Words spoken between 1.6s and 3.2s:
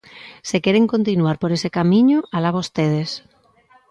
camiño, ¡alá vostedes!